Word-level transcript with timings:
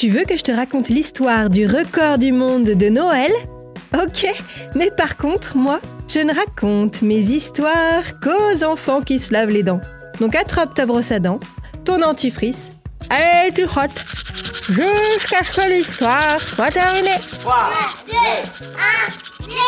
Tu 0.00 0.08
veux 0.08 0.24
que 0.24 0.38
je 0.38 0.42
te 0.42 0.50
raconte 0.50 0.88
l'histoire 0.88 1.50
du 1.50 1.66
record 1.66 2.16
du 2.16 2.32
monde 2.32 2.64
de 2.64 2.88
Noël? 2.88 3.30
Ok, 3.92 4.26
mais 4.74 4.90
par 4.90 5.18
contre, 5.18 5.58
moi, 5.58 5.78
je 6.08 6.20
ne 6.20 6.34
raconte 6.34 7.02
mes 7.02 7.20
histoires 7.20 8.18
qu'aux 8.22 8.64
enfants 8.64 9.02
qui 9.02 9.18
se 9.18 9.30
lavent 9.30 9.50
les 9.50 9.62
dents. 9.62 9.82
Donc 10.18 10.34
attrape 10.36 10.72
ta 10.72 10.86
brosse 10.86 11.12
à 11.12 11.18
dents, 11.18 11.38
ton 11.84 11.98
dentifrice, 11.98 12.70
et 13.10 13.52
tu 13.52 13.66
frottes. 13.66 13.90
Jusqu'à 14.70 15.44
ce 15.44 15.50
que 15.50 15.70
l'histoire 15.70 16.40
soit 16.40 16.70
terminée. 16.70 17.18
3, 17.40 17.70
2, 18.06 18.14
1, 18.14 18.16
0, 19.50 19.58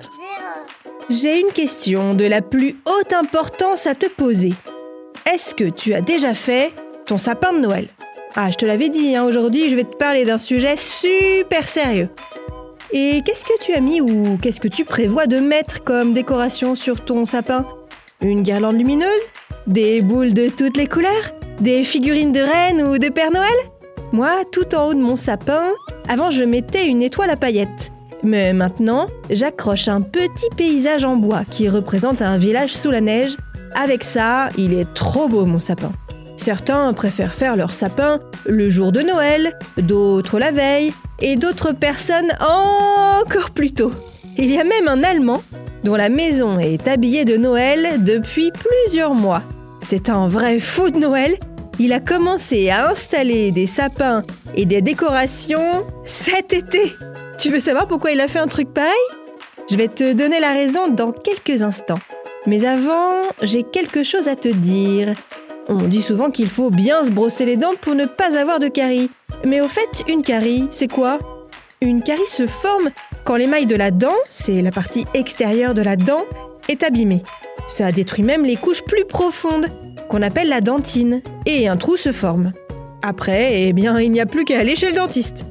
0. 0.00 1.10
J'ai 1.10 1.40
une 1.40 1.52
question 1.52 2.14
de 2.14 2.24
la 2.24 2.40
plus 2.40 2.74
haute 2.86 3.12
importance 3.12 3.86
à 3.86 3.94
te 3.94 4.06
poser. 4.06 4.54
Est-ce 5.30 5.54
que 5.54 5.68
tu 5.68 5.92
as 5.92 6.00
déjà 6.00 6.32
fait 6.32 6.72
ton 7.04 7.18
sapin 7.18 7.52
de 7.52 7.58
Noël? 7.58 7.88
Ah, 8.40 8.52
je 8.52 8.56
te 8.56 8.64
l'avais 8.64 8.88
dit, 8.88 9.16
hein, 9.16 9.24
aujourd'hui 9.24 9.68
je 9.68 9.74
vais 9.74 9.82
te 9.82 9.96
parler 9.96 10.24
d'un 10.24 10.38
sujet 10.38 10.76
super 10.76 11.68
sérieux. 11.68 12.08
Et 12.92 13.20
qu'est-ce 13.24 13.44
que 13.44 13.60
tu 13.60 13.74
as 13.74 13.80
mis 13.80 14.00
ou 14.00 14.38
qu'est-ce 14.40 14.60
que 14.60 14.68
tu 14.68 14.84
prévois 14.84 15.26
de 15.26 15.40
mettre 15.40 15.82
comme 15.82 16.12
décoration 16.12 16.76
sur 16.76 17.04
ton 17.04 17.24
sapin? 17.24 17.66
Une 18.20 18.44
guirlande 18.44 18.78
lumineuse? 18.78 19.32
Des 19.66 20.02
boules 20.02 20.34
de 20.34 20.50
toutes 20.56 20.76
les 20.76 20.86
couleurs? 20.86 21.32
Des 21.58 21.82
figurines 21.82 22.30
de 22.30 22.38
reine 22.38 22.80
ou 22.80 22.98
de 22.98 23.08
Père 23.08 23.32
Noël? 23.32 23.48
Moi, 24.12 24.30
tout 24.52 24.72
en 24.76 24.86
haut 24.86 24.94
de 24.94 25.00
mon 25.00 25.16
sapin, 25.16 25.72
avant 26.08 26.30
je 26.30 26.44
mettais 26.44 26.86
une 26.86 27.02
étoile 27.02 27.30
à 27.30 27.36
paillettes. 27.36 27.90
Mais 28.22 28.52
maintenant, 28.52 29.08
j'accroche 29.30 29.88
un 29.88 30.00
petit 30.00 30.48
paysage 30.56 31.04
en 31.04 31.16
bois 31.16 31.42
qui 31.50 31.68
représente 31.68 32.22
un 32.22 32.38
village 32.38 32.72
sous 32.72 32.92
la 32.92 33.00
neige. 33.00 33.36
Avec 33.74 34.04
ça, 34.04 34.48
il 34.56 34.74
est 34.74 34.94
trop 34.94 35.26
beau 35.26 35.44
mon 35.44 35.58
sapin. 35.58 35.90
Certains 36.38 36.92
préfèrent 36.94 37.34
faire 37.34 37.56
leur 37.56 37.74
sapin 37.74 38.20
le 38.46 38.70
jour 38.70 38.92
de 38.92 39.00
Noël, 39.00 39.58
d'autres 39.76 40.38
la 40.38 40.52
veille, 40.52 40.94
et 41.20 41.36
d'autres 41.36 41.72
personnes 41.72 42.30
encore 42.40 43.50
plus 43.50 43.72
tôt. 43.72 43.92
Il 44.38 44.50
y 44.50 44.58
a 44.58 44.64
même 44.64 44.88
un 44.88 45.02
Allemand 45.02 45.42
dont 45.82 45.96
la 45.96 46.08
maison 46.08 46.58
est 46.58 46.86
habillée 46.88 47.24
de 47.24 47.36
Noël 47.36 48.04
depuis 48.04 48.52
plusieurs 48.52 49.14
mois. 49.14 49.42
C'est 49.80 50.08
un 50.08 50.28
vrai 50.28 50.60
fou 50.60 50.90
de 50.90 50.98
Noël. 50.98 51.36
Il 51.80 51.92
a 51.92 52.00
commencé 52.00 52.70
à 52.70 52.90
installer 52.90 53.50
des 53.50 53.66
sapins 53.66 54.22
et 54.54 54.64
des 54.64 54.80
décorations 54.80 55.84
cet 56.04 56.52
été. 56.52 56.94
Tu 57.38 57.50
veux 57.50 57.60
savoir 57.60 57.88
pourquoi 57.88 58.12
il 58.12 58.20
a 58.20 58.28
fait 58.28 58.38
un 58.38 58.48
truc 58.48 58.72
pareil? 58.72 58.92
Je 59.70 59.76
vais 59.76 59.88
te 59.88 60.12
donner 60.12 60.40
la 60.40 60.52
raison 60.52 60.88
dans 60.88 61.12
quelques 61.12 61.62
instants. 61.62 61.98
Mais 62.46 62.64
avant, 62.64 63.22
j'ai 63.42 63.64
quelque 63.64 64.02
chose 64.02 64.28
à 64.28 64.36
te 64.36 64.48
dire. 64.48 65.14
On 65.70 65.76
dit 65.76 66.00
souvent 66.00 66.30
qu'il 66.30 66.48
faut 66.48 66.70
bien 66.70 67.04
se 67.04 67.10
brosser 67.10 67.44
les 67.44 67.58
dents 67.58 67.74
pour 67.82 67.94
ne 67.94 68.06
pas 68.06 68.38
avoir 68.38 68.58
de 68.58 68.68
caries. 68.68 69.10
Mais 69.44 69.60
au 69.60 69.68
fait, 69.68 70.02
une 70.08 70.22
carie, 70.22 70.66
c'est 70.70 70.90
quoi? 70.90 71.18
Une 71.82 72.02
carie 72.02 72.20
se 72.26 72.46
forme 72.46 72.90
quand 73.24 73.36
l'émail 73.36 73.66
de 73.66 73.76
la 73.76 73.90
dent, 73.90 74.16
c'est 74.30 74.62
la 74.62 74.70
partie 74.70 75.04
extérieure 75.12 75.74
de 75.74 75.82
la 75.82 75.96
dent, 75.96 76.24
est 76.70 76.82
abîmée. 76.82 77.22
Ça 77.68 77.92
détruit 77.92 78.24
même 78.24 78.46
les 78.46 78.56
couches 78.56 78.82
plus 78.82 79.04
profondes, 79.04 79.66
qu'on 80.08 80.22
appelle 80.22 80.48
la 80.48 80.62
dentine, 80.62 81.20
et 81.44 81.68
un 81.68 81.76
trou 81.76 81.98
se 81.98 82.12
forme. 82.12 82.52
Après, 83.02 83.64
eh 83.64 83.74
bien, 83.74 84.00
il 84.00 84.10
n'y 84.10 84.20
a 84.20 84.26
plus 84.26 84.46
qu'à 84.46 84.60
aller 84.60 84.74
chez 84.74 84.88
le 84.88 84.96
dentiste. 84.96 85.44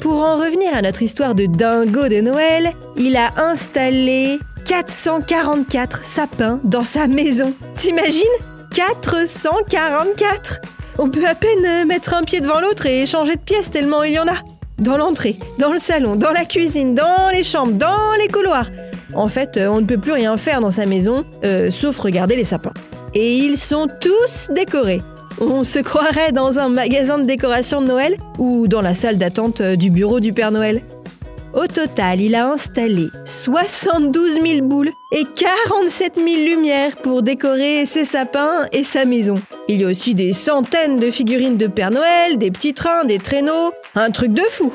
Pour 0.00 0.22
en 0.22 0.36
revenir 0.36 0.72
à 0.72 0.82
notre 0.82 1.02
histoire 1.02 1.34
de 1.34 1.46
dingo 1.46 2.06
de 2.06 2.20
Noël, 2.20 2.72
il 2.96 3.16
a 3.16 3.32
installé 3.36 4.38
444 4.68 6.04
sapins 6.04 6.60
dans 6.62 6.84
sa 6.84 7.06
maison. 7.06 7.54
T'imagines? 7.74 8.22
444 8.74 10.60
On 10.98 11.08
peut 11.08 11.26
à 11.26 11.34
peine 11.34 11.86
mettre 11.86 12.12
un 12.12 12.22
pied 12.22 12.42
devant 12.42 12.60
l'autre 12.60 12.84
et 12.84 13.06
changer 13.06 13.36
de 13.36 13.40
pièce 13.40 13.70
tellement 13.70 14.02
il 14.02 14.12
y 14.12 14.18
en 14.18 14.28
a. 14.28 14.34
Dans 14.78 14.98
l'entrée, 14.98 15.36
dans 15.58 15.72
le 15.72 15.78
salon, 15.78 16.16
dans 16.16 16.32
la 16.32 16.44
cuisine, 16.44 16.94
dans 16.94 17.30
les 17.32 17.44
chambres, 17.44 17.72
dans 17.72 18.12
les 18.20 18.28
couloirs. 18.28 18.66
En 19.14 19.28
fait, 19.28 19.58
on 19.58 19.80
ne 19.80 19.86
peut 19.86 19.96
plus 19.96 20.12
rien 20.12 20.36
faire 20.36 20.60
dans 20.60 20.70
sa 20.70 20.84
maison, 20.84 21.24
euh, 21.44 21.70
sauf 21.70 21.98
regarder 21.98 22.36
les 22.36 22.44
sapins. 22.44 22.74
Et 23.14 23.38
ils 23.38 23.56
sont 23.56 23.86
tous 24.02 24.50
décorés. 24.54 25.00
On 25.40 25.64
se 25.64 25.78
croirait 25.78 26.32
dans 26.32 26.58
un 26.58 26.68
magasin 26.68 27.16
de 27.16 27.24
décoration 27.24 27.80
de 27.80 27.86
Noël 27.86 28.18
ou 28.38 28.68
dans 28.68 28.82
la 28.82 28.94
salle 28.94 29.16
d'attente 29.16 29.62
du 29.62 29.88
bureau 29.88 30.20
du 30.20 30.34
Père 30.34 30.52
Noël. 30.52 30.82
Au 31.54 31.66
total, 31.66 32.20
il 32.20 32.34
a 32.34 32.50
installé 32.50 33.08
72 33.24 34.40
000 34.40 34.66
boules 34.66 34.90
et 35.12 35.24
47 35.34 36.16
000 36.16 36.26
lumières 36.44 36.96
pour 36.96 37.22
décorer 37.22 37.86
ses 37.86 38.04
sapins 38.04 38.66
et 38.72 38.84
sa 38.84 39.04
maison. 39.04 39.34
Il 39.68 39.80
y 39.80 39.84
a 39.84 39.88
aussi 39.88 40.14
des 40.14 40.32
centaines 40.32 40.98
de 40.98 41.10
figurines 41.10 41.56
de 41.56 41.66
Père 41.66 41.90
Noël, 41.90 42.36
des 42.36 42.50
petits 42.50 42.74
trains, 42.74 43.04
des 43.04 43.18
traîneaux, 43.18 43.72
un 43.94 44.10
truc 44.10 44.32
de 44.34 44.42
fou. 44.42 44.72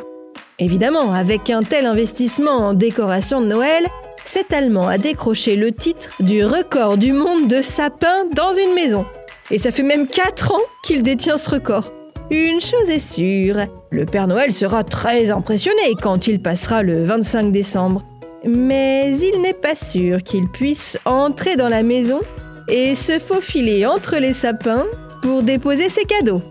Évidemment, 0.57 1.13
avec 1.13 1.49
un 1.49 1.63
tel 1.63 1.85
investissement 1.85 2.57
en 2.57 2.73
décoration 2.73 3.41
de 3.41 3.47
Noël, 3.47 3.85
cet 4.25 4.51
Allemand 4.53 4.87
a 4.87 4.97
décroché 4.97 5.55
le 5.55 5.71
titre 5.71 6.09
du 6.21 6.43
record 6.43 6.97
du 6.97 7.13
monde 7.13 7.47
de 7.47 7.61
sapins 7.61 8.25
dans 8.33 8.53
une 8.53 8.73
maison. 8.73 9.05
Et 9.51 9.57
ça 9.59 9.71
fait 9.71 9.83
même 9.83 10.07
4 10.07 10.53
ans 10.53 10.61
qu'il 10.83 11.03
détient 11.03 11.37
ce 11.37 11.49
record. 11.49 11.91
Une 12.31 12.61
chose 12.61 12.89
est 12.89 12.99
sûre, 12.99 13.57
le 13.91 14.05
Père 14.05 14.27
Noël 14.27 14.53
sera 14.53 14.83
très 14.83 15.29
impressionné 15.31 15.81
quand 16.01 16.27
il 16.27 16.41
passera 16.41 16.81
le 16.81 17.03
25 17.03 17.51
décembre. 17.51 18.03
Mais 18.45 19.17
il 19.17 19.41
n'est 19.41 19.53
pas 19.53 19.75
sûr 19.75 20.23
qu'il 20.23 20.47
puisse 20.49 20.97
entrer 21.05 21.55
dans 21.55 21.69
la 21.69 21.83
maison 21.83 22.19
et 22.67 22.95
se 22.95 23.19
faufiler 23.19 23.85
entre 23.85 24.17
les 24.17 24.33
sapins 24.33 24.85
pour 25.21 25.43
déposer 25.43 25.89
ses 25.89 26.05
cadeaux. 26.05 26.41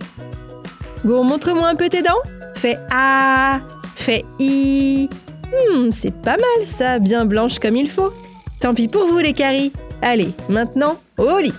Bon, 1.04 1.24
montre-moi 1.24 1.68
un 1.68 1.74
peu 1.74 1.88
tes 1.88 2.02
dents. 2.02 2.22
Fais 2.54 2.78
A, 2.90 3.60
fais 3.96 4.24
I. 4.38 5.08
Hmm, 5.52 5.90
c'est 5.90 6.14
pas 6.14 6.36
mal 6.36 6.66
ça, 6.66 6.98
bien 6.98 7.24
blanche 7.24 7.58
comme 7.58 7.76
il 7.76 7.90
faut. 7.90 8.12
Tant 8.60 8.74
pis 8.74 8.88
pour 8.88 9.06
vous 9.06 9.18
les 9.18 9.32
caries. 9.32 9.72
Allez, 10.00 10.32
maintenant, 10.48 10.96
au 11.18 11.38
lit. 11.38 11.52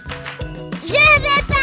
Je 0.86 0.94
pas 1.48 1.63